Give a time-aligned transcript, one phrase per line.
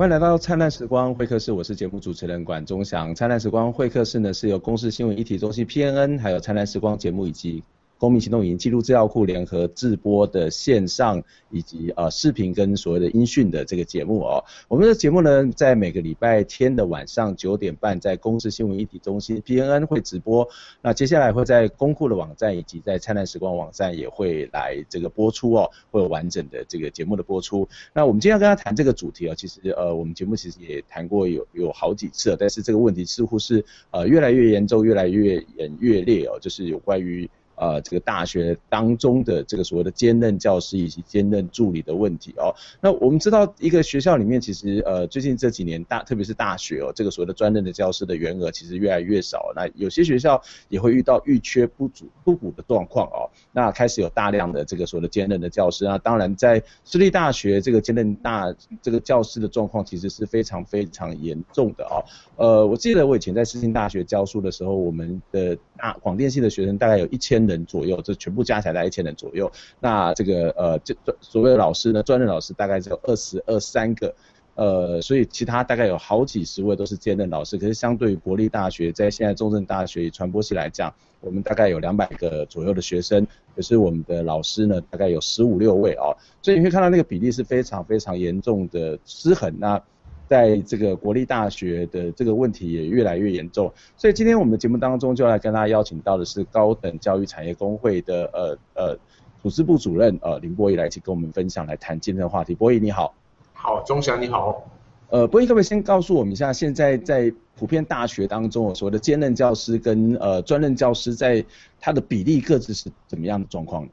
[0.00, 3.14] 欢迎来到灿烂时光会客室，我是节目主持人管中祥。
[3.14, 7.62] 灿烂时光会客室呢，是由公司新闻议题中心 PNN，还有灿烂时光节目以及
[8.00, 14.42] 公民行动影音记录资料库联合制播的线上以及呃视频跟所谓的音讯的这个节目哦。
[14.68, 20.48] 我们的节目呢，在每个礼拜天的晚上九点半，在公视新闻议题中心 PNN 会直播。
[20.80, 27.68] 那接下来会在公库的网站以及在灿烂时光网站也会来这个播出哦，会有完整的这个节目的播出。
[27.92, 37.28] 那我们今天要跟他谈这个主题啊，其实呃我们节目其实也谈过有有好几次了，但是这个问题似乎是呃越来越严重，越来越演越烈哦，就是有关于。
[37.60, 42.54] 呃，这个大学当中的这个所谓的兼任教师以及兼任助理的问题哦。
[42.80, 49.52] 那我们知道，一个学校里面其实呃，最近这几年大，特别是大学哦，这个所谓的专任的教师的员额其实越来越少。
[49.54, 53.28] 那有些学校也会遇到预缺不足不补的状况哦。
[53.52, 58.50] 那开始有大量的这个所谓的兼任的教师啊，当然在私立大学这个兼任大
[58.80, 62.00] 这个教师的状况其实是非常非常严重的哦。
[62.36, 69.50] 呃，我记得我以前在世新大学教书的时候，我们的大广电系的学生大概有一千人左右，这全部加起来在一千人左右。
[69.80, 74.14] 那这个呃，这所谓的老师呢，专任老师大概只有二十二三个，
[74.54, 77.58] 呃，所以其他大概有好几十位都是兼任老师。
[77.58, 86.16] 可是相对于国立大学，在现在中正大学传播系来讲，我们大概有两百个左右的学生，可是我们的老师呢，大概有十五六位哦。
[86.40, 89.52] 所以你会看到那个比例是非常非常严重的失衡。
[89.58, 89.82] 那
[90.30, 98.98] 在这个国立大学的这个问题也越来越严重，所以今天我们的节目当中就来跟大家邀请到的是高等教育产业工会的呃呃
[99.42, 102.54] 组织部主任呃林波义来一起跟我们分享来谈今天的话题。
[102.54, 103.12] 波义你好，
[103.54, 104.62] 好，钟祥你好，
[105.08, 111.44] 呃波义可不可以先告诉我们一下，现在在普遍大学当中所谓的兼任教师跟呃专任教师在
[111.80, 113.84] 他的比例各自是怎么样的状况？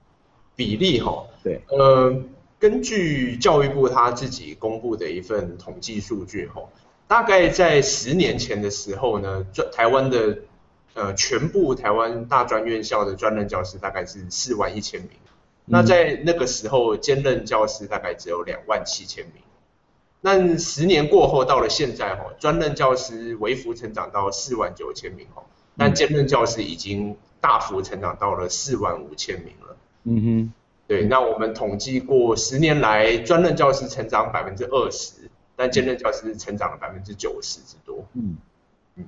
[0.56, 2.16] 比例哈，对，呃。
[2.60, 6.72] 根据教育部他自己公布的一份统计数据，吼，
[7.08, 10.40] 大概在十年前的时候呢，专台湾的
[10.96, 15.12] 呃全部台湾大专院校的专任教师大概是四万一千名，
[15.66, 19.44] 那在那个时候兼任教师大概只有两万七千名，
[20.22, 25.46] 那十年过后到了现在，吼，专任教师微幅成长到四万九千名，吼，
[25.78, 30.54] 但兼任教师已经大幅成长到了四万五千名了，嗯哼。
[30.88, 38.08] 对，那我们统计过十年来，专任教师成长百分之二十，但兼任教师成长了百分之九十之多。
[38.14, 38.38] 嗯。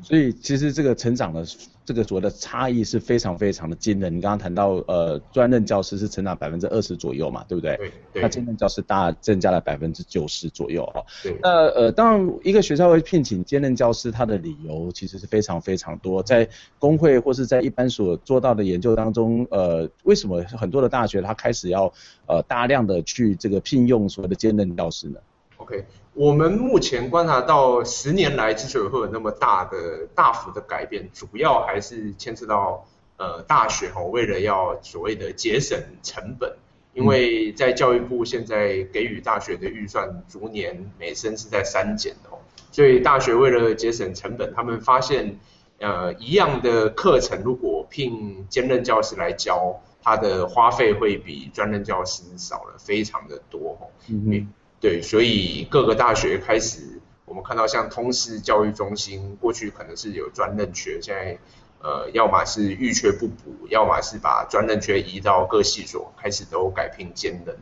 [0.01, 1.45] 所以其实这个成长的
[1.83, 4.15] 这个所谓的差异是非常非常的惊人。
[4.15, 7.75] 你刚刚谈到呃专任教师是成长百分之二十左右嘛，对不对？
[7.77, 7.91] 对。
[8.13, 11.03] 对那兼任教师大增加了百分之九十左右哈。
[11.23, 11.35] 对。
[11.41, 16.21] 那呃当然一个学校会聘请兼任教师，他的理由其实是非常非常多。
[16.21, 21.91] 在工会或是在一般所做到的研究当中，呃为什么很多的大学他开始要
[22.27, 25.19] 呃大量的去这个聘用所谓的兼任教师呢
[25.69, 25.85] ？OK。
[26.15, 32.85] 我们目前观察到，十年来之所以会有那么大的大幅的改变，主要还是牵涉到
[33.15, 36.57] 呃大学哈，为了要所谓的节省成本，
[36.93, 42.39] 因为在教育部现在给予大学的预算逐年每生是在删减哦，
[42.71, 45.39] 所以大学为了节省成本，他们发现
[45.77, 53.87] 呃一样的课程如果聘兼任教师来教，他的花费会比专任教师少了非常的多哦。
[54.09, 61.37] 嗯对，所以各个大学开始，我们看到像通识教育中心，过去可能是有专任缺，现在
[61.81, 67.57] 呃，要么是预缺不补，要么是把专任缺移到各系所，开始都改聘兼任。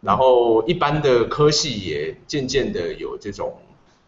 [0.00, 3.54] 然后一般的科系也渐渐的有这种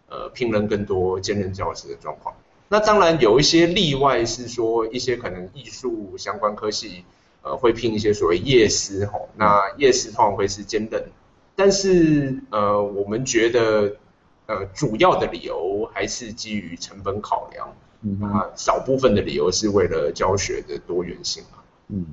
[0.08, 2.34] 呃聘任更多兼任教师的状况。
[2.68, 7.04] 那当然有一些例外，是说一些可能艺术相关科系
[7.42, 11.04] 呃会聘一些所谓夜师吼，那夜师通常会是兼任。
[11.54, 13.94] 但是呃，我们觉得
[14.46, 21.62] 呃，主要的理由还是基于成本考量，嗯，啊，少部分的理由是为了教学的多元性啊。
[21.88, 22.06] 嗯，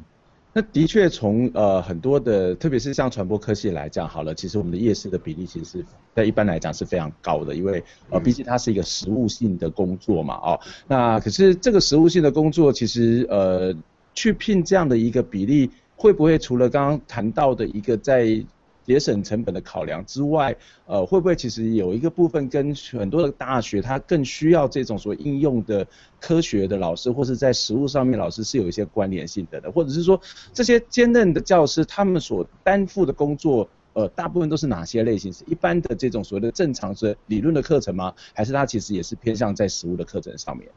[0.54, 13.74] 那的确从呃很多的，特别是像传播科系来讲，好了，其实我们的夜市的比例其实是在一般来讲是非常高的，因为呃，毕竟它是一个实务性的工作嘛，哦，那可是这个实务性的工作，其实呃，
[14.14, 18.44] 去聘这样的一个比例，会不会除了刚刚谈到的一个在
[18.90, 20.56] 节省成本的考量之外，
[20.88, 25.86] 呃，会不会其实有一个部分跟很多的大学，它更需要这种所谓应用的
[26.20, 30.20] 科学的老师，或是在实务上面老师是有一些关联性的的，或者是说
[30.54, 35.32] 这些兼任的教师他们所担负的工作，呃，大部分都是哪些类型？
[35.32, 38.12] 是一般的这种所谓的正常的理论的课程吗？
[38.34, 40.68] 还是它其实也是偏向在实务的课程上面？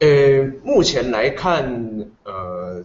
[0.00, 2.82] 呃，目前来看，呃，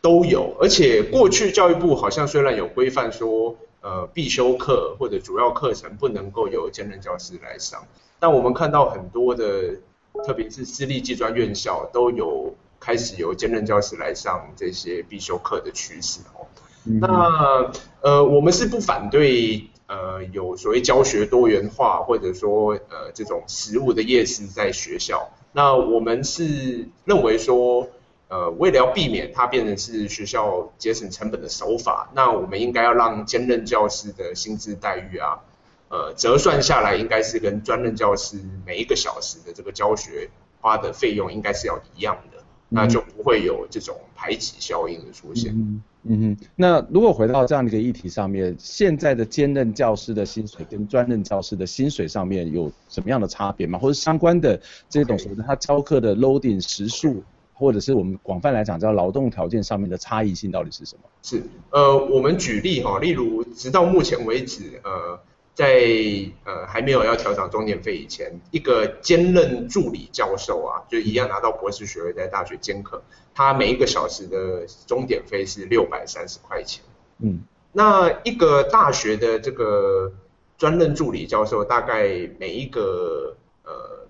[0.00, 3.56] 都有，而且过去教育部好像虽然有规范说。
[3.80, 7.86] 呃必修课或者主要课程不能够由兼任教师来上，
[8.18, 9.76] 但我们看到很多的，
[10.24, 16.46] 特别是私立技专院校都有开始由兼任教师来上这些必修课的趋势哦。
[16.84, 27.88] 嗯、那呃我们是不反对呃有所谓教学多元化或者说呃这种实务的业师在学校，那我们是认为说。
[28.28, 35.40] 呃，为了要避免它变成是学校节省成本的手法，那我们应该要让兼任教师的薪资待遇啊，
[35.88, 38.36] 呃，折算下来应该是跟专任教师
[38.66, 40.28] 每一个小时的这个教学
[40.60, 45.52] 花的费用应该是要一样的，那就不会有这种排挤效应的出现。
[45.54, 53.78] 嗯嗯哼，那如果回到这样的一个议题上面，现在的兼任教师的薪水跟专任教师的薪水上面有什么样的差别吗？
[53.78, 54.60] 或者相关的
[54.90, 57.22] 这种什么他教课的 loading 时数？
[57.58, 61.02] 或者是我们广泛来讲叫劳动条件上面的差异性到底是什么？
[61.22, 65.18] 是，呃，我们举例哈，例如直到目前为止，呃，
[65.54, 65.66] 在
[66.44, 73.02] 呃还没有要调涨钟点费以前，一个兼任助理教授啊，就一样拿到博士学位在大学兼课，
[73.34, 76.84] 他每一个小时的钟点费是六百三十块钱。
[77.18, 77.40] 嗯，
[77.72, 80.12] 那一个大学的这个
[80.56, 82.06] 专任助理教授，大概
[82.38, 84.06] 每一个呃。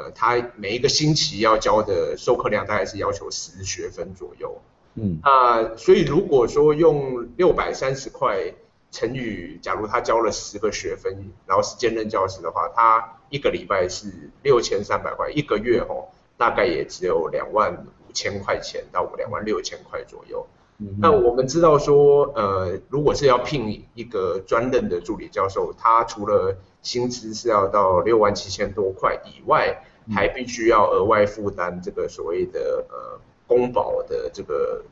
[0.00, 4.58] 呃，他每一个星期要教的授课量大概是要求十学分左右。
[4.94, 8.54] 嗯，那所以如果说用六百三十块
[8.90, 16.08] 乘以，假如他教了十个学分，然后是兼任教师的话，他一个礼拜是六千三百块，一个月哦，
[16.38, 20.46] 大概也只有两万五千块钱到两万六千块左右。
[20.78, 34.82] 嗯，那我们知道说，呃，如果是要聘一个专任的助理教授，他除了薪资是要到六万七千多块以外，还必须要额外负担这个所谓的呃公保的这个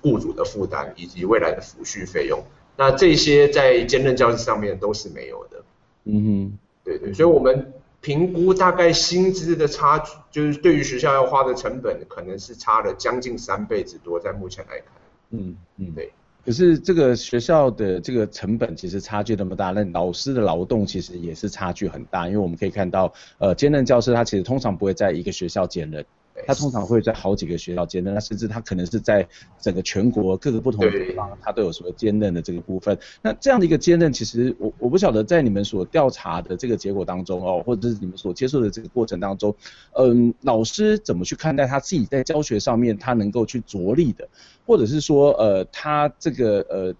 [0.00, 2.42] 雇主的负担，以及未来的抚恤费用。
[2.76, 5.62] 那这些在兼任教师上面都是没有的。
[6.04, 14.86] 嗯哼，对对，所以我们评估大概薪资的差距，就是对于学校要花的成本，可能是差了将近三倍之多，在目前来看。
[15.30, 16.12] 嗯嗯，对。
[16.44, 26.04] 可是这个学校的这个成本其实差距那么大，那老师的劳动其实也是差距很大，因为我们可以看到，呃，兼任教师他其实通常不会在一个学校兼任。
[26.46, 29.26] 他通常会在好几个学校兼任，那甚至他可能是在
[29.60, 32.98] 整个全国各个不同的地方，他都有所谓兼任的这个部分。
[33.22, 39.54] 那这样的一个兼任，其实我我不晓得在你们所调查的这个结果当中哦，或者是你们所接受的这个过程当中，
[39.92, 44.28] 嗯，老师怎么去看待他自己在教学上面他能够去着力的，
[44.66, 46.94] 或者是说呃他这个呃。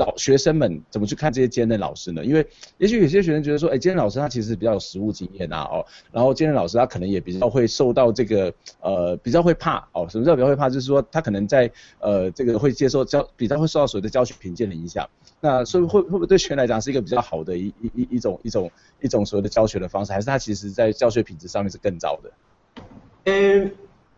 [0.00, 2.24] 老学生们怎么去看这些兼任老师呢？
[2.24, 2.46] 因为
[2.78, 8.50] 也许有些学生觉得说，哎，兼任老师他其实比较有实务经验啊，哦，然后兼任老师他可能也比较会受到这个
[8.80, 10.70] 呃比较会怕哦，什么叫比较会怕？
[10.70, 15.06] 就是说他可能在呃这个会接受教比较会受到所谓的教学评鉴的影响。
[15.38, 18.70] 那所以会会不会对学生来讲是一个比较好的一一一一种一种
[19.00, 22.82] 一种所谓的教学的方式，还是他其实在教学品质上面是更糟的？
[23.24, 23.72] 嗯，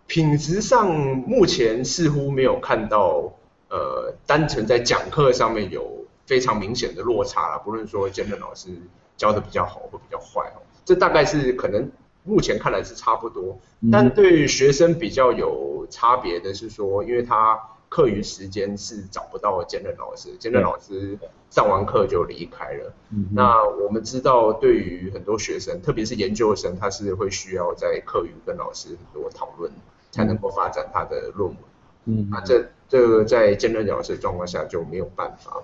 [0.07, 0.95] 品质上
[1.27, 3.33] 目前似乎没有看到。
[3.73, 8.69] 呃，单纯在讲课上面有非常明显的落差啦，不论说兼任老师
[9.17, 11.91] 教的比较好或比较坏哦，这大概是可能
[12.23, 13.59] 目前看来是差不多，
[13.91, 17.59] 但对学生比较有差别的是说，因为他
[17.89, 21.19] 课余时间是找不到兼任老师，兼任老师
[21.49, 22.93] 上完课就离开了。
[23.33, 29.73] 那我们知道，对于很多学生，特别是研究生，他是会需要在课余跟老师很多讨论，
[30.11, 31.57] 才能够发展他的论文。
[32.05, 35.63] 嗯，那这这个在兼任老师的状况下就没有办法。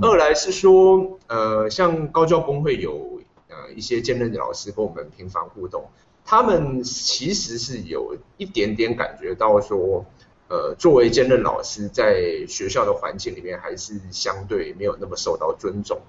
[0.00, 3.20] 二来是说，呃，像高教工会有
[3.50, 5.84] 呃一些兼任老师跟我们频繁互动，
[6.24, 10.06] 他们其实是有一点点感觉到说，
[10.48, 16.00] 呃，作为兼任老师在学校的环境里面还是相对没有那么受到尊重。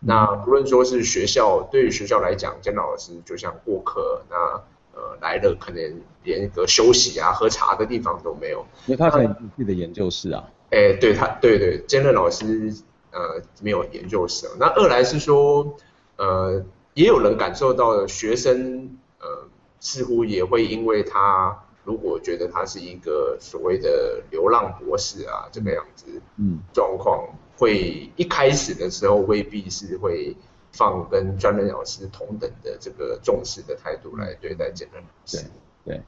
[0.00, 4.62] 那不论说是学校，对于学校来讲，兼任老师就像过客，那。
[4.94, 10.44] 呃，来了可能连个休息啊、喝茶的地方都没有，因为他有自己的研究室啊。
[10.70, 12.72] 哎、欸，对他，对对，兼任老师
[13.10, 14.48] 呃没有研究室。
[14.58, 15.76] 那二来是说，
[16.16, 19.48] 呃，也有人感受到学生呃
[19.80, 30.36] 似乎也会因为他如果觉得他是一个所谓的流浪博士啊这个样子，嗯，状况会一开始的时候未必是会。
[30.76, 35.38] 放跟专任老师同等的这个重视的态度来对待兼任老师。
[35.84, 36.02] 对对，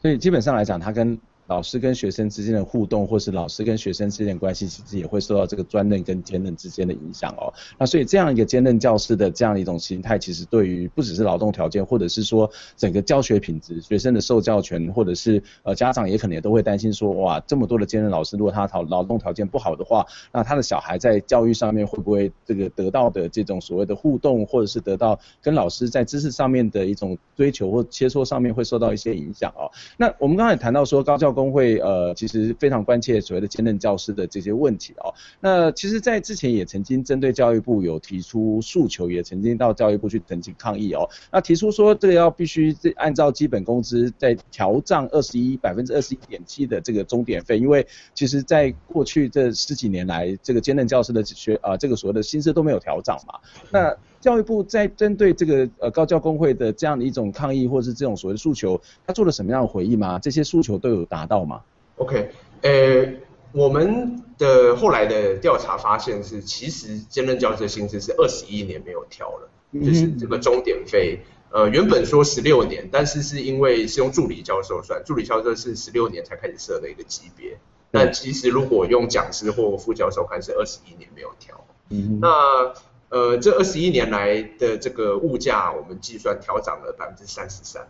[0.00, 1.18] 所以基本上来讲，他跟
[1.52, 7.52] 老师跟学生之间的互动，或是老师跟学生之间的关系，其实也会受到这个专任跟兼任之间的影响哦。
[7.78, 29.70] 那所以这样一个兼任教师的这样一种形态，其实对于不只是劳动条件，或者是说整个教学品质、学生的受教权，或者是呃家长也可能也都会担心说，哇，这么多的兼任老师，如果他讨劳动条件不好的话，那他的小孩在教育上面会不会这个得到的这种所谓的互动，或者是得到跟老师在知识上面的一种追求或切磋上面会受到一些影响哦。
[29.98, 35.12] 那我们刚才谈到说高教工工会呃其实非常关切所谓的兼任教师的这些问题哦。
[35.40, 41.08] 那其实，在之前也曾经针对教育部有提出诉求，也曾经到教育部去陈情抗议哦。
[41.32, 47.84] 那提出说这个要必须按照基本工资再调涨二十一百分之二十一点七的这个钟点费，因为
[48.14, 53.40] 其实在过去这十几年来，这个兼任教师的学啊这个所谓的薪资都没有调涨嘛。
[53.70, 60.16] 那教育部在针对这个呃高教工会的这样的一种抗议，或者是这种所谓的诉求，他做了什么样的回应吗？
[60.20, 61.60] 这些诉求都有达到吗
[61.96, 62.30] ？OK，
[62.62, 63.14] 呃，
[63.50, 69.50] 我们的后来的调查发现是，其实兼任教师的薪资是二十一年没有调了，
[69.84, 71.18] 就是这个钟点费，
[71.50, 77.58] 呃，原本说十六年，但是是因为是用助理教授算，助理教授是十六年才开始设的一个级别，
[77.90, 82.72] 但其实如果用讲师或副教授看是二十一年没有调，嗯，那。
[83.12, 87.86] 呃，这二十一年来的这个物价，我们计算调涨了百分之三十三，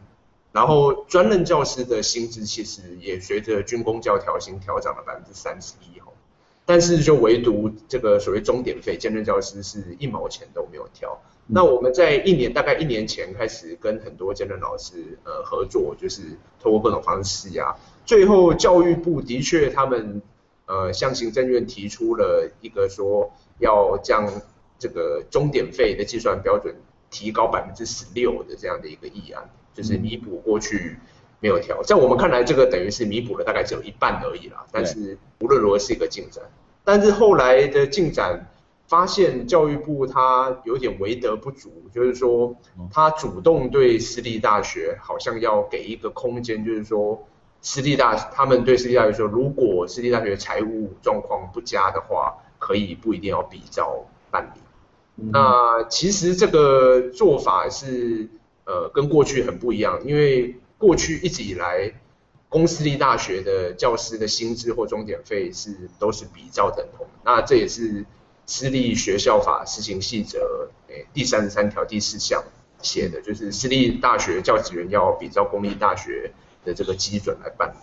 [0.51, 6.03] 然后专任教师的薪资其实也随着军公教调薪调涨了百分之三十一，
[6.67, 11.17] 但是就唯独这个所谓钟点费，兼任教师是一毛钱都没有调。
[11.47, 20.21] 那我们在一年大概一年前开始跟很多兼任老师呃合作，就是透过各种方式施压，最后教育部的确他们
[20.67, 24.29] 呃向行政院提出了一个说要将。
[24.83, 26.75] 这个钟点费的计算标准
[27.09, 30.97] 提高百分之十六的这样的一个议案，就是弥补过去
[31.39, 31.81] 没有调。
[31.85, 34.67] 在我们看来，这个等于是弥补了大概只有一半而已啦。
[34.73, 36.43] 但是无论如何是一个进展。
[36.83, 38.51] 但是后来的进展
[38.89, 42.57] 发现，教育部他有点为德不足，就是说
[42.91, 47.25] 他主动对私立大学好像要给一个空间，就是说
[47.61, 54.61] 私立大他们对私立大学说，如果私立大学财务状况不佳的话，可以不一定要比照办理。
[55.15, 58.29] 那其实这个做法是
[58.65, 61.93] 呃跟过去很不一样，因为过去一直以来
[62.49, 68.05] 公私立大学的教师的薪资或钟点费是都是比较等同，那这也是
[68.47, 72.43] 私立学校法施行细则诶第三十三条第四项
[72.81, 76.33] 写的，就是私立大学教职员要比照公立大学
[76.65, 77.71] 的这个基准来办。
[77.71, 77.77] 理。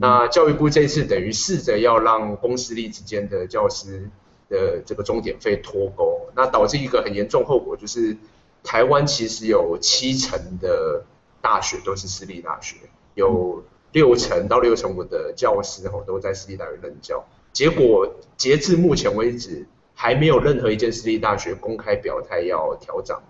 [0.00, 4.10] 那教育部这次等于试着要让公私立之间的教师
[4.48, 8.16] 的这个钟点费脱钩，那导致一个很严重后果，就是
[8.62, 11.04] 台湾其实有七成的
[11.40, 12.76] 大学都是私立大学，
[13.14, 23.22] 有六成到六成五的教师吼都在私立大学任教，结果截至目前为止，还没有任何一间私立大学公开表态要调涨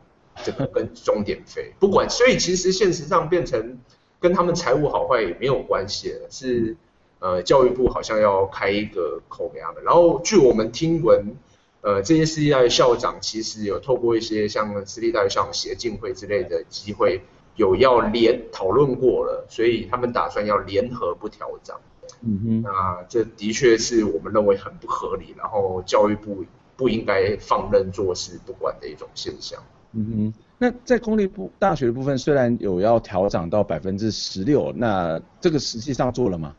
[0.44, 3.78] 这个跟终点费，不管，所以其实现实上变成
[4.20, 6.76] 跟他们财务好坏也没有关系了，是。
[7.18, 11.35] 呃，教育部好像要开一个口给他们，然后据我们听闻，
[11.80, 17.23] 呃，这些私立大学校长其实有透过一些像私立大学校长协进会之类的机会，
[17.56, 21.80] 有要联讨论过了，所以他们打算要联合不调涨。
[22.20, 26.44] 嗯哼，那这的确是我们认为很不合理，然后教育部
[26.76, 29.58] 不应该放任做事不管的一种现象。
[29.92, 36.54] 嗯哼，那在公立部大学的部分，虽然有要调涨到百分之十六，那这个实际上做了吗？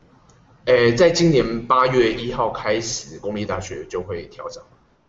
[0.67, 4.61] 诶，在今年八月一号开始，公立大学就会调整。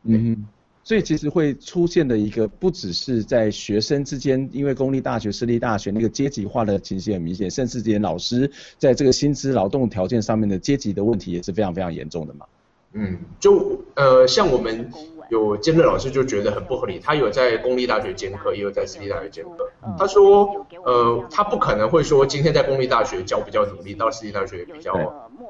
[0.05, 0.47] 嗯，
[0.85, 8.49] 所以其实会出现的一个，不只是在学生之间，因为公立大学、私立大学那个阶级化的情形很明显，甚至这些老师
[8.79, 12.47] 在这个薪资、劳动条件上面的阶级的问题也是非常非常严重的嘛。
[12.93, 14.89] 嗯，就呃，像我们。
[15.29, 19.71] 有兼任老师就觉得很不合理，他有在公立大学兼课，也有在私立大学兼课。
[19.99, 24.93] 他说，呃，他不可能会说今天在公立大学教比较努力，到私立大学比较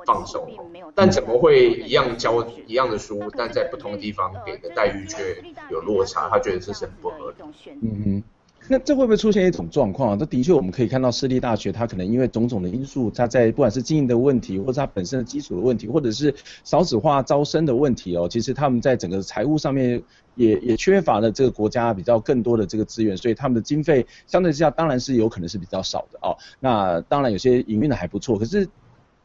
[0.04, 0.49] 放手。
[0.94, 6.28] 但怎么会一样教一样的书，但在不同的地方给的待遇却有落差？
[6.28, 7.37] 他觉得这是很不合理。
[7.80, 8.23] 嗯哼。
[8.70, 10.16] 那这会不会出现一种状况啊？
[10.16, 16.34] 这的确我们可以看到私立大学，它可能因为种种的因素，它在不管是经营的问题，或者它本身的基础的问题，或者是
[16.64, 20.02] 少子化招生的问题哦，其实他们在整个财务上面
[20.34, 26.37] 也也缺乏了这个国家比较更多的这个资源，所以他们的经费相对之下当然是有可能是比较少的哦。
[26.60, 28.68] 那当然有些营运的还不错，可是。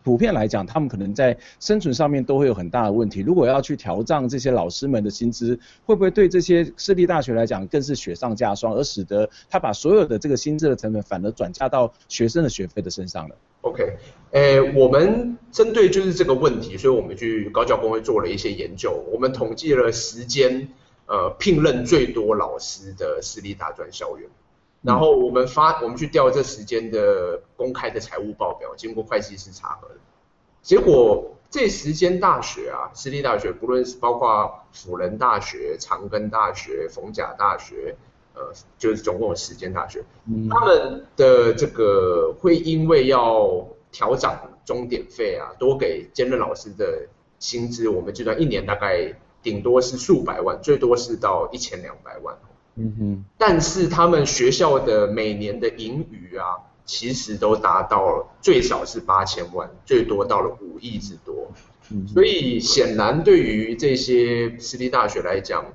[0.03, 3.21] 普遍来讲，他们可能在生存上面都会有很大的问题。
[3.21, 13.97] 如果要去调涨这些老师们的薪资，会不会对这些私立大学来讲更是雪上加霜，而使得他把所有的这个薪资的成本反而转嫁到学生的学费的身上了？OK，
[14.31, 18.91] 诶，我们针对就是这个问题，所以我们去高教工会做了一些研究。
[19.11, 20.67] 我们统计了时间
[21.05, 24.29] 呃聘任最多老师的私立大专校园，
[24.83, 29.87] 然后我们发我们去调这时间的公开的财务报表，经过会计师查核，
[30.61, 37.95] 结果这时间大学啊，私立大学不论是包括辅仁大学、长庚大学、逢甲大学。
[38.35, 44.35] 呃，就是总共有十间大学，嗯、他们的这个会因为要调涨
[44.65, 49.13] 钟点费啊，多给兼任老师的薪资，我们计算一年大概
[49.43, 52.35] 顶多是数百万，最多是到一千两百万。
[52.75, 53.25] 嗯哼。
[53.37, 61.51] 但是他们学校的每年的盈余啊，其实都达到了最少是八千万，最多到了五亿之多。
[61.91, 62.07] 嗯。
[62.07, 65.65] 所以显然对于这些私立大学来讲，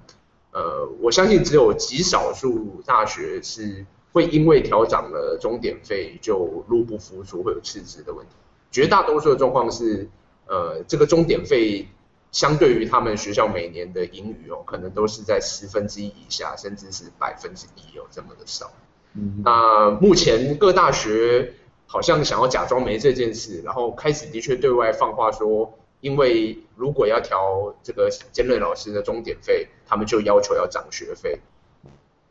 [0.52, 8.32] 呃，我相信只有极少数大学是会因为调涨了终点费就入不敷出，会有赤字的问题。
[8.70, 10.08] 绝大多数的状况是，
[10.46, 11.86] 呃，这个终点费
[12.32, 18.70] 相对于他们学校每年的盈余哦，可能都是在十分之一以下，甚至是百分之一有这么的少。
[19.14, 21.54] 嗯，那目前各大学
[21.86, 25.74] 好像想要假装没这件事，然后开始的确对外放话说。
[26.00, 31.40] 因为如果要调这个兼任老师的钟点费，他们就要求要涨学费。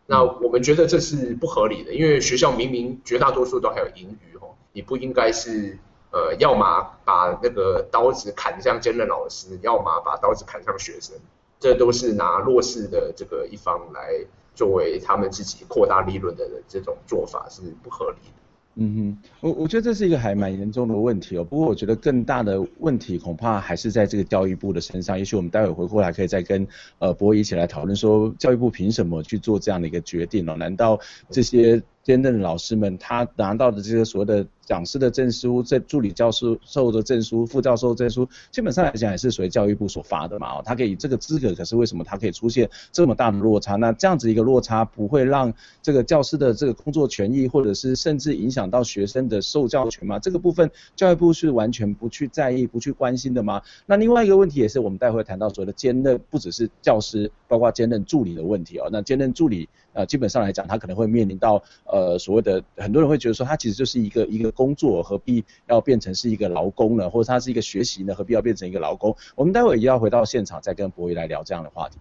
[0.05, 5.77] 那我们觉得这是不合理的，因为学校明明绝大多数都还有盈余哦，你不应该是
[6.17, 11.15] 呃，要么把那个刀子砍向兼任老师，要么把刀子砍向学生，
[11.59, 18.33] 这都是拿弱势的这个一方来作为他们自己扩大利润的这种做法是不合理的。
[18.79, 21.43] 嗯哼，我我觉得这是一个还蛮严重的问题哦。
[21.43, 25.19] 不过我觉得更大的问题恐怕还是在这个教育部的身上。
[25.19, 30.55] 也许我们待会回过来可以再跟呃博一起来讨论说，教育部凭什么去做这样的一个决定呢？
[30.55, 31.83] 难道这些？
[32.07, 40.53] 兼任的老师们，他拿到的这些所谓的讲师的证书、这助理教师授的证书、副教授证书，基本上来讲也是属于教育部所发的嘛。
[40.53, 43.75] 哦，他可以这个资格，可是为什么他可以出现这么大的落差？
[43.75, 50.17] 那这样子一个落差不会让这个教师的这个工作权益，或者是甚至影响到学生的受教权吗？
[50.17, 53.61] 这个部分教育部是完全不去在意、不去关心的吗？
[53.85, 58.87] 那另外一个问题也是我们待会谈到所谓的兼任，不只是教师，包括兼任助理的问题哦。
[58.89, 59.67] 那兼任助理。
[59.93, 67.09] 呃，基本上来讲，他可能会面临到呃呃所谓的很多人会觉得说，他其实就是一个一个工作，何必要变成是一个劳工呢？
[67.09, 69.15] 或者他是一个学习呢，何必要变成一个劳工？
[69.35, 71.97] 我们待会也要回到现场，再跟博弈来聊这样的话题。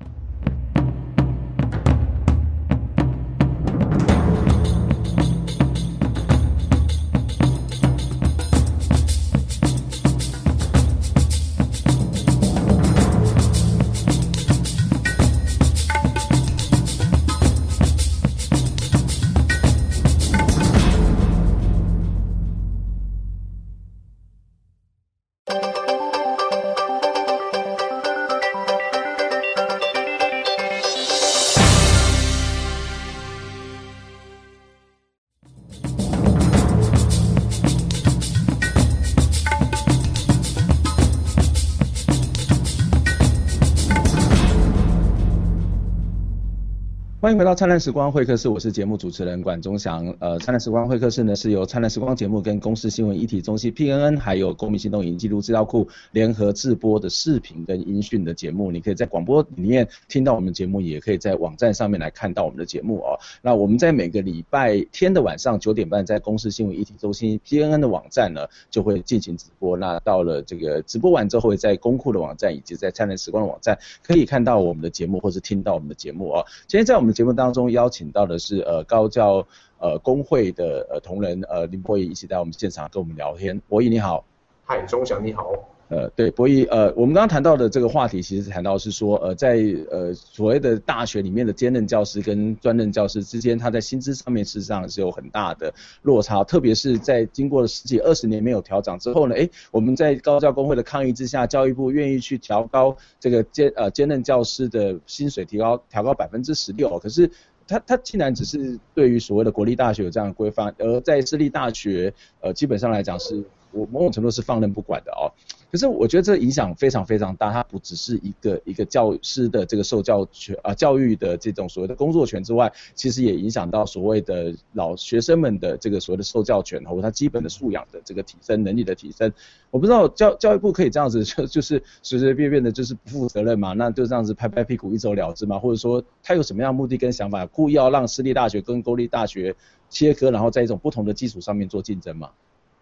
[47.47, 50.13] 到灿烂时光会客室，我是节目主持人管中祥。
[50.19, 58.73] 呃，灿烂时光会客室呢是由灿烂时光节目跟公司新闻议题中心 PNN 还有公民行动影音记录资料库联合制播的视频跟音讯的节目。
[58.73, 63.17] 你可以在广播里面听到我们节目，也可以在网站上面来看到我们的节目哦。
[63.41, 68.41] 那我们在每个礼拜天的晚上九点半，在公司新闻议题中心 PNN 的网站呢
[68.73, 69.77] 就会进行直播。
[69.77, 76.45] 那到了这个直播完之后，会在公库的网站以及在灿烂时光的网站可以看到我们的节目或是听到我们的节目哦。
[76.67, 79.47] 今天在我们的节目当中邀请到的是呃高教
[79.79, 83.61] 呃工会的呃同仁呃林柏宜一起在我们现场跟我们聊天。
[83.69, 84.25] 柏宜你好。
[84.65, 85.53] 嗨，钟祥你好。
[85.89, 89.57] 呃对，博弈呃我们刚刚谈到的这个话题，其实谈到是说呃在
[89.91, 95.73] 呃所谓的大学里面的兼任教师跟专任教师之间，他在薪资上面事实上是有很大的
[96.03, 107.31] 落差，特别是在经过了十几二十年没有调整之后呢，诶我们在高教工会的抗议之下，教育部愿意去调高这个兼呃兼任教师的薪水，提高调高百分之十六，可是。
[107.69, 113.43] 他他竟然只是对于所谓的国立大学有这样的规范，而在私立大学，呃，基本上来讲是，
[113.77, 115.29] 我某种程度是放任不管的哦。
[115.71, 129.31] 可是我觉得这影响非常非常大，它不只是一个一个教师的这个受教权啊，教育的这种所谓的工作权之外，其实也影响到所谓的老学生们的这个所谓的受教权和他基本的素养的这个提升能力的提升。
[129.71, 133.73] 我不知道教教育部可以这样子 就就是随随便便的就是不负责任嘛？
[133.73, 135.59] 那就这样子拍拍屁股一走了之嘛？
[135.59, 139.55] 或者说他有什么样目的跟想法，故意要让私立大学跟公立大学
[139.91, 142.31] 切割，然后在一种不同的基础上面做竞争嘛？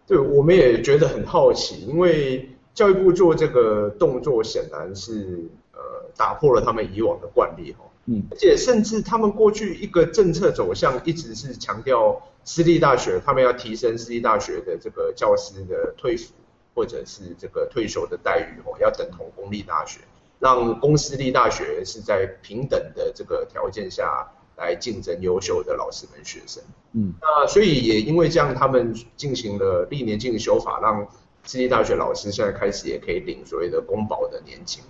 [0.07, 5.79] 对，我们也觉得很好奇，因为教育部做这个动作显然是呃
[6.15, 7.85] 打破了他们以往的惯例哈。
[8.05, 16.33] 嗯，而且甚至他们过去一个政策走向一直是强调私立大学，他们要提升私立大学的这个教师的退服
[16.75, 20.01] 或者是这个退休的待遇哦，要等同公立大学，
[20.37, 26.63] 让公私立大学是在平等的这个条件下来竞争优秀的老师跟学生。
[26.93, 31.07] 嗯，那所以也因为这样，他们进行了历年进行修法，让
[31.43, 34.83] 私立大学老师现在开始也可以领所谓的公保的年金。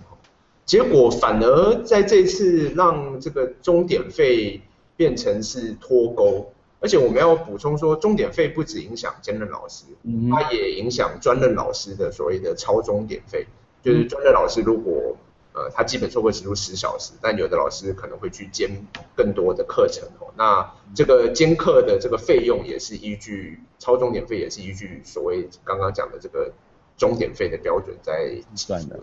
[0.64, 4.60] 结果反而在这次让这个钟点费
[4.96, 9.84] 变成是脱钩，而且我们要补充说，钟点费不只影响兼任老师，
[10.30, 13.46] 它也影响专任老师的所谓的超钟点费。
[13.82, 15.16] 就是专任老师如果
[15.56, 26.52] 呃他基本授课时数十小时，但有的老师可能会去兼更多的课程哦，那这个兼课的这个费用也是依据超重点费也是依据所谓刚刚讲的这个
[26.98, 29.00] 终点费的标准在算的。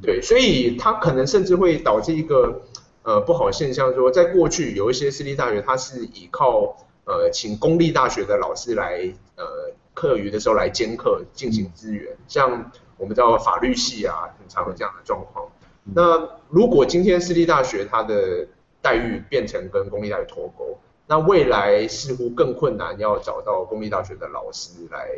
[0.00, 2.62] 对，所以它可能甚至会导致一个
[3.02, 15.48] 呃不好现象，说在过去有一些私立大学，它是依靠呃请公立大学的老师来呃课余的时候来兼课进行支援，像我们知道法律系啊，很常有这样的状况。
[15.84, 18.46] 那如果今天私立大学它的
[18.80, 25.08] 待遇变成跟公立大学脱钩，那未来似乎更困难要找到公立大学的老师来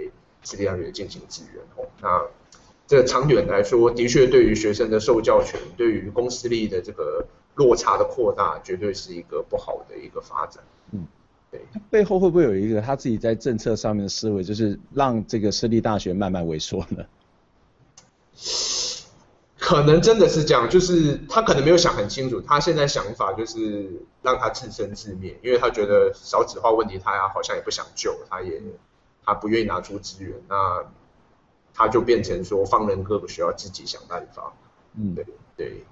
[0.43, 2.23] 私立大学进行支援哦，那。
[2.85, 10.63] 这个长远来说，的确对于学生的受教权，对于公私立的这个落差的扩大，绝对是一个不好的一个发展。
[10.91, 11.07] 嗯，
[11.51, 11.63] 对。
[11.89, 17.07] 背后会不会有一个他自己在政策上面的思维，就是让这个私立大学慢慢萎缩呢？
[19.63, 28.61] 可能真的是这样，就是他可能没有想很清楚，他现在想法就是让他自生自灭，因为他觉得少子化问题，他好像也不想救，他也
[29.25, 30.35] 他不愿意拿出资源。
[30.49, 30.85] 那
[31.73, 34.53] 他就变成说，放任各个学校自己想办法。
[34.95, 35.85] 嗯，对对对，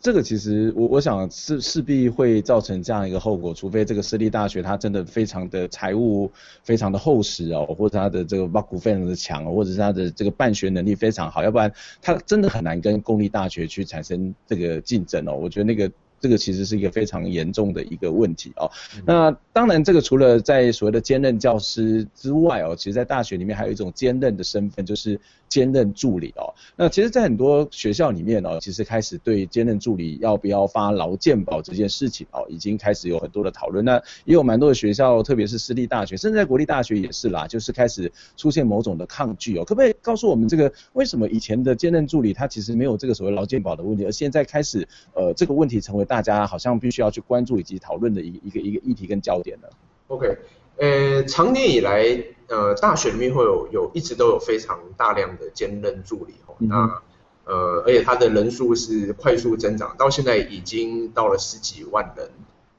[0.00, 6.30] 这个其实我我想势势必会造成这样一个后果，除非这个私立大学它真的非常的财务
[6.62, 15.34] 非常的厚实哦，或者它的这个挖股非常的强，或者是它的这个办学能力非常好，要不然它真的很难跟公立大学去产生这个竞争哦。
[15.34, 15.90] 我觉得那个。
[16.20, 18.68] 这个其实是一个非常严重的一个问题哦。
[19.06, 26.54] 那当然，这个除了在所谓的兼任教师之外哦，其实在大学里面还有一种兼任的身份，就是兼任助理哦。
[26.76, 33.84] 那其实，在很多学校里面哦，其实开始对兼任助理要不要发劳健保这件事情哦，已经开始有很多的讨论。
[33.84, 39.64] 那也有蛮多的学校，特别是私立大学，甚至在国立大学也是啦，就是开始出现某种的抗拒哦。
[39.64, 49.68] 可不可以告诉我们，这个为什么以前的兼任助理他其实没有这个所谓劳健保的问题，而现在开始呃这个问题成为大家好像必须要去关注以及讨论的一个一个一个议题跟焦点呢
[50.08, 50.36] ？OK，
[50.78, 57.02] 呃，长年以来，呃，大学里面会有有一直都有非常大量的兼任助理哦，嗯、那
[57.44, 62.30] 呃，而且他的人数是快速增长，到现在已经到了十几万人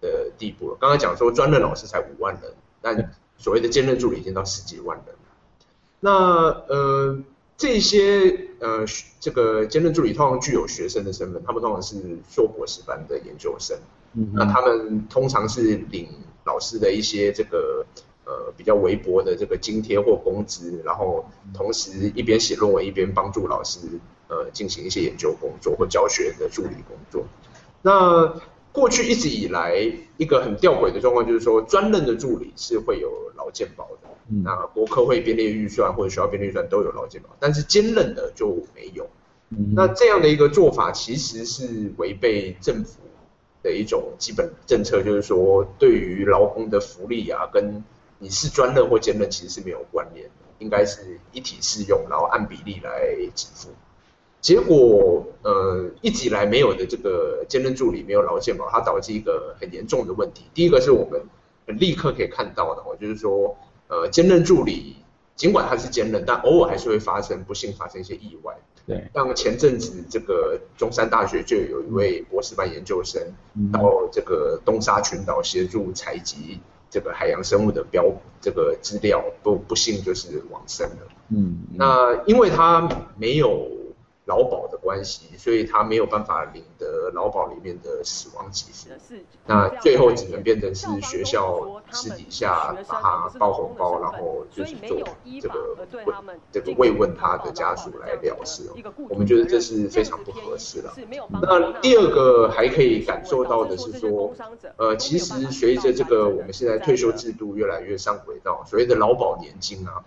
[0.02, 0.78] 的地步了。
[0.80, 5.16] 刚刚讲说专任老师才五万人，但所谓的兼任助理已经到十几万人。
[6.00, 6.12] 那
[6.68, 7.20] 呃。
[7.62, 8.86] 这些呃，
[9.20, 11.98] 这个兼任助理通常具有学生的身份，他们通常是
[12.30, 13.78] 硕博士班的研究生。
[14.14, 16.08] 嗯，那他们通常是领
[16.50, 17.86] 老师的一些这个
[18.26, 23.80] 呃比较微薄的这个津贴或工资，然后同时一边写论文一边帮助老师
[24.28, 27.24] 呃进行一些研究工作或教学的助理工作。
[27.82, 28.34] 那
[28.72, 29.76] 过去一直以来
[30.18, 34.10] 一个很吊诡的状况就是说，专任的助理是会有劳健保的。
[34.44, 39.08] 那国科会编列预算或者学校编列预算都有劳健保，但是兼任的就没有。
[39.74, 43.00] 那这样的一个做法其实是违背政府
[43.64, 47.84] 的一种基本政策，就是说对于劳工的福利啊，跟
[48.18, 53.70] 你是专任或兼任其实是没有关联，应该是一体适用，然后按比例来给付。
[54.42, 60.46] 结果呃一直以来没有的这个兼任助理没有劳健保，它导致一个很严重的问题。
[60.54, 61.22] 第一个是我们
[61.66, 63.58] 立刻可以看到的，就是说。
[63.92, 64.98] 呃，兼任助理
[65.36, 68.56] 尽管他是兼任，但偶尔还是会发生不幸发生一些意外。
[68.90, 73.22] 对，像前阵子这个中山大学就有一位博士班研究生
[73.72, 81.08] 到这个东沙群岛协助采集这个海洋生物的标这个资料，不不幸就是往生了。
[81.30, 83.79] 嗯，那因为他没有。
[84.30, 88.88] 劳保的关系，所以他没有办法领得劳保里面的死亡给付，
[89.48, 95.00] 那最后只能变成是学校私底下把他包红包，然后就是做
[95.42, 96.14] 这个慰
[96.52, 98.70] 这个慰问他的家属来了事。
[99.10, 100.94] 我们觉得这是非常不合适的。
[101.42, 104.32] 那第二个还可以感受到的是说，
[104.78, 110.06] 呃，其实随着这个我们现在退休制度越来越上轨道，所谓的劳保年金啊。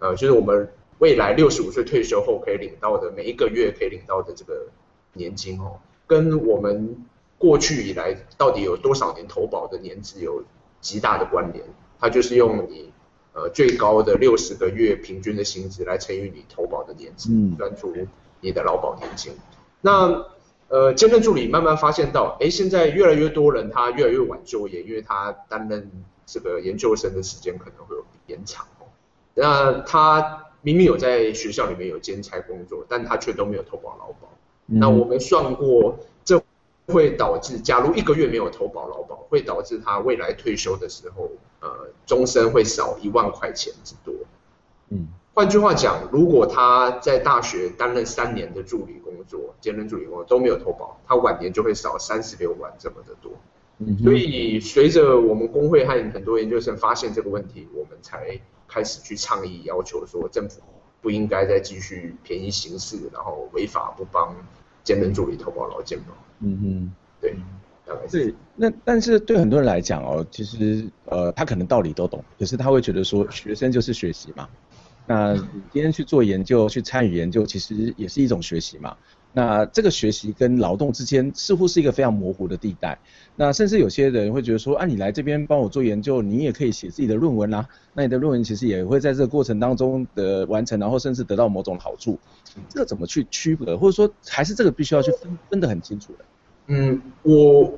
[0.00, 0.70] 呃，就是我们
[1.04, 4.68] 未来六十五岁退休后可以领到的每一个月可以领到的这个
[5.12, 7.04] 年金哦，跟我们
[7.36, 10.42] 过去以来到底有多少年投保的年资有
[10.80, 11.62] 极大的关联。
[12.00, 12.90] 它就是用你
[13.34, 17.94] 呃最高的六十个月平均的薪资来乘以你投保的年资，算出
[18.40, 19.30] 你的劳保年金。
[19.82, 20.24] 那
[20.68, 25.90] 呃，兼任助理慢慢发现到，哎，现在越来越多人他越来越晚就业，因为他担任
[26.24, 28.86] 这个研究生的时间可能会有延长哦。
[29.34, 34.28] 那他明明有在学校里面有兼差工作，但他却都没有投保劳保。
[34.66, 36.42] 嗯、那我们算过，这
[36.88, 41.68] 会导致，假如一个月没有投保劳保，会导致他未来退休的时候，呃，
[42.04, 44.12] 终身会少一万块钱之多。
[44.88, 45.06] 嗯。
[45.36, 53.32] 换句话讲，如果他在大学担任三年的助理工作，兼任助理工作都没有投保，他晚年就会少三十六万这么的多。
[53.78, 58.40] 嗯，所以随着我们工会和很多研究生发现这个问题，我们才
[58.74, 60.60] 开始去倡议，要求说政府
[61.00, 64.34] 不应该再继续便宜行事，然后违法不帮
[64.82, 66.06] 兼任助理投保劳健保。
[66.40, 67.36] 嗯哼，对，
[68.08, 68.24] 是。
[68.24, 74.48] 对，那但是对很多人来讲哦，其实呃他可能道理都懂，可是他会觉得说学生就是学习嘛。
[75.06, 78.96] 那你今天去做研究，去参与研究，其实也是一种学习嘛。
[79.36, 82.96] 那这个学习跟劳动之间似乎是一个非常模糊的地带。
[83.34, 87.68] 那甚至有些人会觉得说，啊，你来这边帮我做研究，你也可以写自己的论文啦。
[87.92, 92.18] 那你的论文其实也会在这个过程当中的完成，然后甚至得到某种好处。
[92.68, 96.24] 这个怎么去区隔，或者说还是这个必须要去分分得很清楚的？
[96.68, 97.74] 嗯，我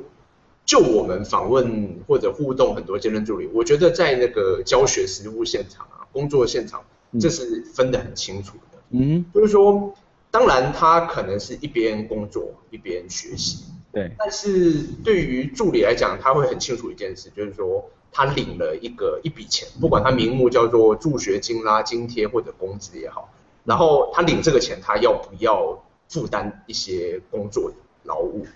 [0.67, 6.83] 就我们访问或者互动很多兼任助理，我觉得在那个教学实务现场啊，工作现场。
[7.21, 9.95] 这是分得很清楚的，嗯，就是说，
[10.37, 23.31] 当然他可能是一边工作一边学习，对，但是对于助理来讲，他会很清楚一件事，就是说他领了一个一笔钱，不管他名目叫做助学金啦、津贴或者工资也好，
[23.65, 27.73] 然后他领这个钱，他要不要负担一些工作
[28.03, 28.47] 劳务？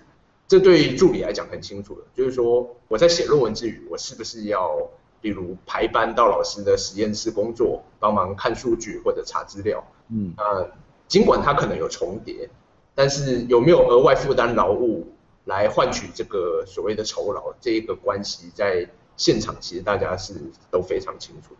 [0.46, 4.76] 这对助理来讲很清楚的，就是说我在写论文之余，我是不是要？
[5.22, 9.86] 比如排班到老师的实验室工作，帮忙看数据或者查资料。
[10.08, 10.70] 嗯，呃，
[11.10, 12.48] 尽管它可能有重叠，
[12.94, 15.06] 但是有没有额外负担劳务
[15.44, 20.32] 来换取这个所谓的酬劳，这一个关系在现场其实大家是
[20.70, 21.54] 都非常清楚。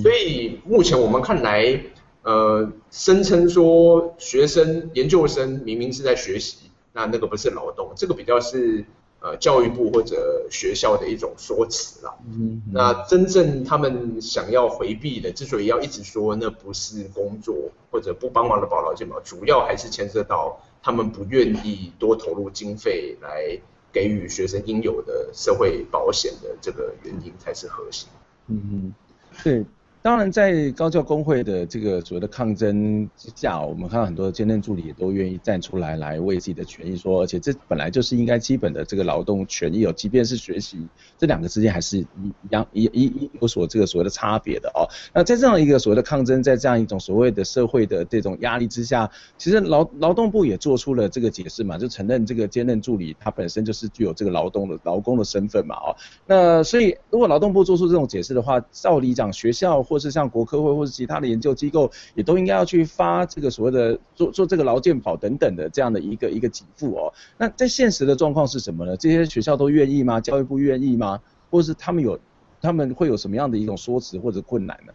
[0.00, 1.78] 所以目前我们看来，
[2.22, 8.84] 呃，声称说学生研究生明明是在学习，那那个不是劳动，这个比较是。
[9.24, 12.14] 呃，教育部或者学校的一种说辞啦。
[12.26, 23.58] 嗯，那真正他们想要回避的，之所以要一直说那不是工作或者不帮忙的保劳健保，主要还是牵涉到他们不愿意多投入经费来
[23.90, 28.10] 给予学生应有的社会保险的这个原因才是核心。
[28.48, 28.94] 嗯嗯，
[29.42, 29.64] 对。
[30.04, 40.86] 当然，在高教工会的这个所谓的抗争之下，我们看到很多的兼任助理也都愿意站出来，来为自己的权益说，而且这本来就是应该基本的这个劳动权益哦，即便是学习，
[41.16, 42.06] 这两个之间还是一
[42.50, 44.84] 样一一一有所这个所谓的差别的哦。
[45.14, 55.96] 那在这样一个所谓的抗争，在这样一种所谓的社会的这种压力之下，其实劳劳动部也做出了这个解释嘛，就承认这个兼任助理他本身就是具有这个劳动的劳工的身份嘛哦。
[56.26, 67.14] 那所以如果劳动部做出这种解释的话，照理讲学校或或是像国科会或是其他的研究机构，也都应该要去发这个所谓的做做这个劳健保等等的这样的一个一个给付哦。
[67.38, 68.96] 那在现实的状况是什么呢？
[68.96, 70.20] 这些学校都愿意吗？
[70.20, 71.20] 教育部愿意吗？
[71.48, 72.18] 或是他们有
[72.60, 74.92] 他们会有什么样的一种说辞或者困难呢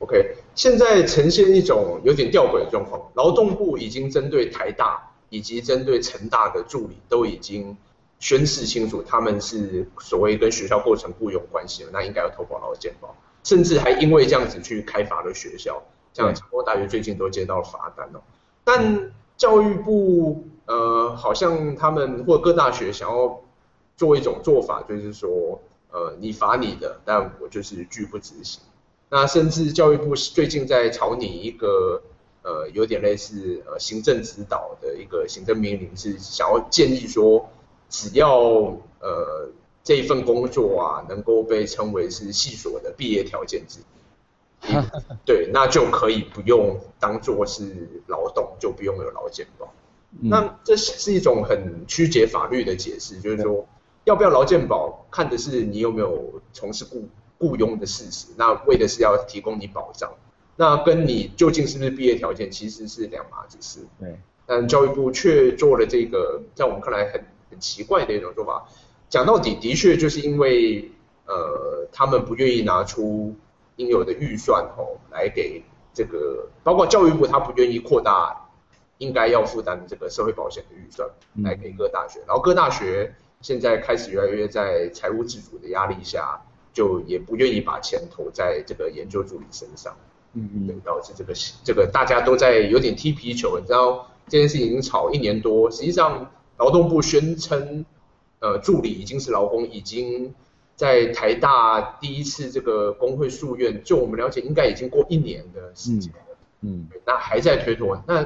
[0.00, 7.74] ？OK，现在呈现一种有点吊诡的状况，劳动部已经针对台大以及针对成大的助理都已经
[8.18, 13.16] 宣示清楚，他们是所谓跟学校构成雇佣关系了，那应该要投保劳健保。
[13.44, 18.20] 甚至还因为这样子去开罚了学校，像成功大学最近都接到了罚单哦。
[18.62, 23.40] 但教育部呃，好像他们或各大学想要
[23.96, 28.62] 做一种做法，就是说呃，你罚你的，但我就是拒不执行。
[29.08, 32.00] 那甚至教育部最近在草拟一个
[32.42, 37.48] 呃，有点类似呃行政指导的一个行政命令，是想要建议说，
[37.88, 38.38] 只要
[39.00, 39.48] 呃。
[39.84, 44.74] 这一份工作啊，能够被称为是系所的毕业条件之一，
[45.26, 49.72] 对，那就可以不用当做是劳动，就不用有劳健保。
[50.20, 53.66] 嗯、那这是一种很曲解法律的解释，就是说
[54.04, 60.12] 要不要劳健保，看的是你有没有从事雇雇佣的事实，那为的是要提供你保障。
[60.54, 63.80] 那跟你究竟是不是毕业条件，其实是两码子事。
[63.98, 64.16] 对，
[64.46, 68.68] 但教育部却做了这个，在我们看来很很奇怪的一种做法。
[69.12, 70.90] 讲到底，的确就是因为，
[71.26, 73.34] 呃，他们不愿意拿出
[73.76, 78.48] 应有的预算吼，来给这个包括教育部他不愿意扩大
[78.96, 81.06] 应该要负担的这个社会保险的预算
[81.44, 86.40] 来给各大学，然后各大学现在开始越来越在财务自主的压力下，
[86.72, 89.94] 就也不愿意把钱投在这个研究助理身上。
[90.32, 97.84] 嗯嗯，对，导致这个这个大家都在有点踢皮球，你知道这件事情已经吵一年多，实际上劳动部宣称，
[98.42, 100.34] 呃，助理已经是劳工，已经
[100.74, 108.22] 在台大第一次这个工会诉愿，就我们了解，应该已经过一年的时间了，嗯，嗯，那还在推脱，那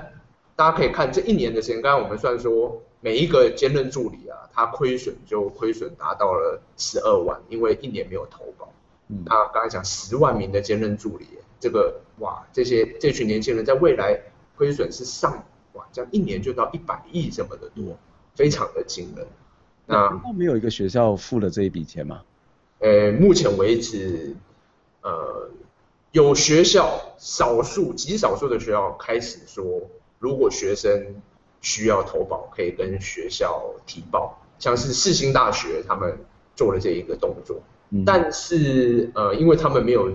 [0.56, 8.72] 大家可以看这一年的时间，刚刚我们算说每一个兼任助理啊，他亏损就亏损达到了十二万，因为一年没有投保，
[9.08, 11.26] 嗯，那刚才讲十万名的兼任助理。
[11.58, 14.20] 这个哇，这些这群年轻人在未来
[14.56, 17.96] 亏损是上哇，这样一年就到一百亿这么的多，
[18.34, 19.26] 非常的惊人。
[19.86, 22.22] 那没有一个学校付了这一笔钱吗？
[22.80, 24.34] 呃，目前为止，
[25.02, 25.48] 呃，
[26.12, 29.64] 有学校少数极少数的学校开始说，
[30.18, 31.22] 如果学生
[31.60, 36.18] 需要投保，可以跟学校提报，像是世新大学他们
[36.54, 40.12] 做了这一个动作，嗯、但是呃，因为他们没有。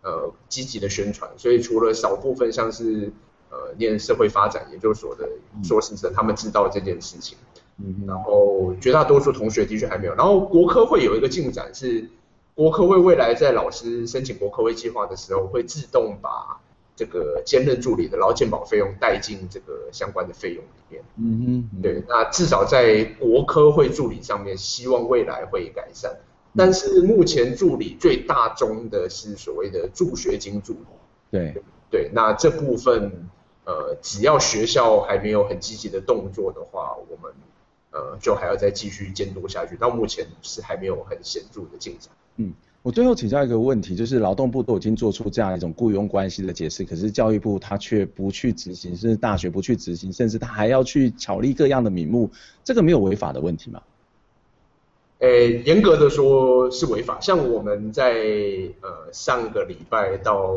[0.00, 3.12] 呃，积极的宣传，所以除了少部分像是
[3.50, 5.28] 呃念社会发展研究所的
[5.64, 7.60] 硕士生，他们知道这件事情，嗯，
[8.06, 10.14] 然后绝大多数同学的确还没有。
[10.14, 12.08] 然后国科会有一个进展是，
[12.54, 16.60] 国科会未来在老师申请国科会计划的时候，会自动把
[16.96, 26.16] 这个兼任助理的劳健保费用带进这个相关的费用里面，嗯哼，对，那至少在国科会助理上面，希望未来会改善。
[26.56, 30.80] 但是目前助理最大宗的是所谓的助学金助理，
[31.30, 33.28] 对对，那这部分
[33.64, 37.32] 呃，只要学校还没有很积极的动作的话，我们
[37.90, 39.76] 呃就还要再继续监督下去。
[39.76, 42.12] 到目前是还没有很显著的进展。
[42.36, 52.30] 嗯，我最后请教一个问题，就是劳动部都已经做出这样一种雇佣关系的解释，可是教育部他却不去执行，甚至大学不去执行，甚至他还要去巧立各样的名目，
[52.62, 53.82] 这个没有违法的问题吗？
[55.18, 57.18] 诶，严格的说是违法。
[57.20, 58.14] 像我们在
[58.80, 60.54] 呃上个礼拜到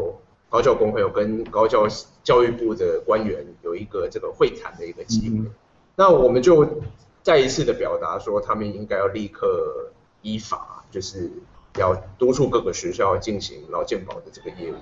[0.50, 1.88] 高教工会有跟高教
[2.24, 5.52] 教育部的官员有一个这个会谈的一个机会，嗯，
[5.96, 6.84] 那我们就
[7.24, 11.32] 再一次的表达说，他们应该要立刻依法，就是
[11.78, 14.76] 要督促各个学校进行劳健保的这个业务。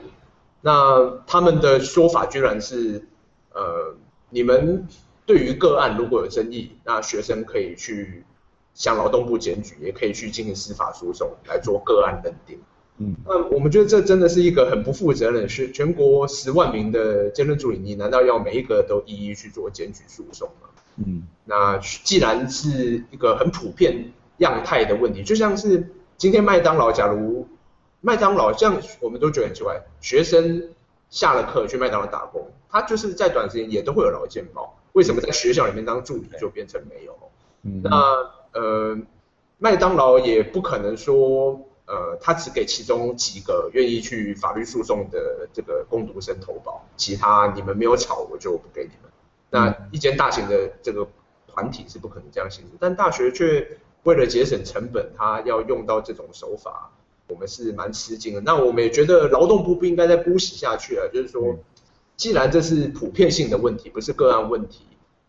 [0.62, 3.08] 那他们的说法居然是，
[3.54, 3.95] 呃，
[4.30, 4.88] 你们
[5.25, 8.23] 对于个案如果有争议，那学生可以去。
[8.75, 12.58] 向劳动部检举，也可以去进行司法诉讼来做个案认定。
[12.97, 20.69] 嗯，那我们觉得这真的是一个很不负责任，是全国十万名的兼任助理，你难道要每一个都一一去做检举诉讼吗？
[21.05, 27.47] 嗯，那既然是一个很普遍样态的问题，就像是今天麦当劳，假如
[28.01, 30.69] 麦当劳这样，我们都觉得很奇怪，学生
[31.09, 37.17] 下了课去麦当劳打工，他就是在短时间也都会有劳健保，为什么在学校里面当助理就变成没有？
[37.63, 38.31] 嗯，那。
[38.51, 38.97] 呃，
[39.59, 49.08] 麦当劳也不可能说，呃，他只给其中几个愿意去法律诉讼的这个工读生投保，其他你们没有吵，我就不给你们。
[49.49, 51.07] 那一间大型的这个
[51.47, 56.91] 团体是不可能这样行事，但大学却为了节省成本，他要用到这种手法，
[57.27, 58.41] 我们是蛮吃惊的。
[58.41, 61.57] 那我们也觉得劳动部不应该再姑息下去了，就是说，
[62.15, 64.85] 既然这是普遍性的问题，不是个案问题，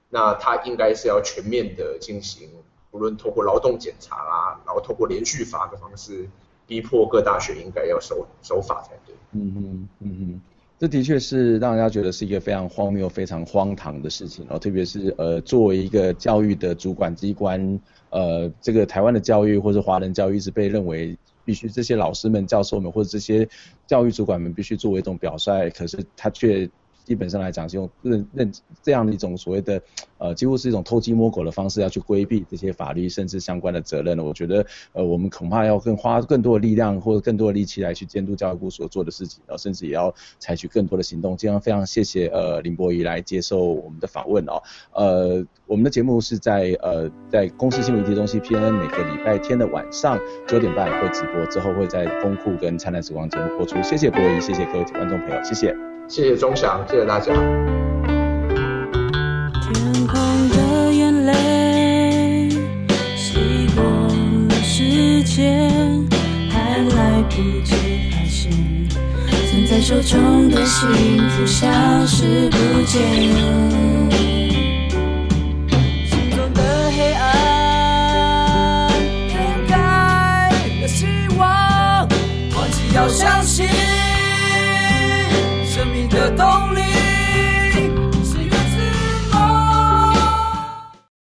[0.09, 2.49] 那他应该是要全面的进行。
[2.93, 6.29] 无论透过劳动检查啦，然后透过连续罚的方式，
[6.67, 9.15] 逼迫各大学应该要守守法才对。
[9.31, 10.41] 嗯嗯嗯嗯，
[10.81, 14.59] 这的确是让人家觉得是一个非常荒谬、非常荒唐的事情哦。
[14.59, 21.15] 特别是呃，作为一个教育的主管机关，呃，这个台湾的教育或者华人教育是被认为
[21.45, 23.47] 必须这些老师们、教授们或者这些
[23.87, 26.67] 教育主管们必须作为一种表率，可是他却。
[27.11, 28.53] 基本上来讲，是用认认
[28.85, 29.83] 这样的一种所谓的
[30.19, 34.23] 呃，几乎是一种偷鸡摸狗的方式，要去规避这些法律甚至相关的责任呢。
[34.23, 41.37] 我觉得呃，我们恐怕要更花更多的力量或者更多的力气来去监督教育部所做的事情，然后甚至也要采取更多的行动。
[41.37, 44.63] 今天非常谢谢呃林博仪来接受我们的访问哦。
[44.95, 53.83] 呃，我们的节目是在呃在公司新闻议题中心 PNN 每个礼拜天的晚上九点半会直播，之后会在公库跟灿烂时光节目播出。
[53.83, 55.90] 谢谢博仪，谢谢各位观众朋友，谢谢。
[56.11, 57.33] 谢谢钟祥，谢谢大家。
[59.63, 59.73] 天
[60.09, 62.51] 空的眼泪，
[63.17, 65.71] 洗过了时间，
[66.51, 68.51] 还来不及发现，
[69.53, 70.89] 攥在手中的幸
[71.31, 71.69] 福消
[72.07, 73.01] 失不见。
[76.11, 77.21] 心中的黑暗。
[82.53, 83.40] 我只要想。